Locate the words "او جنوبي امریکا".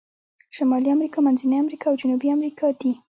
1.89-2.65